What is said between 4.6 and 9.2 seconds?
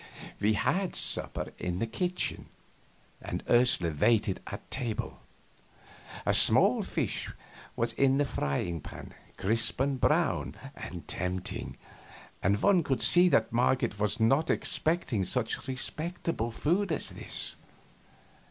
table. A small fish was in the frying pan,